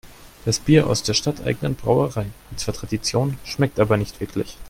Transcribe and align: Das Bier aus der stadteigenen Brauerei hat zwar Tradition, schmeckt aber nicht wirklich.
Das 0.45 0.57
Bier 0.57 0.87
aus 0.87 1.03
der 1.03 1.13
stadteigenen 1.13 1.75
Brauerei 1.75 2.25
hat 2.49 2.59
zwar 2.59 2.73
Tradition, 2.73 3.37
schmeckt 3.43 3.79
aber 3.79 3.97
nicht 3.97 4.19
wirklich. 4.19 4.57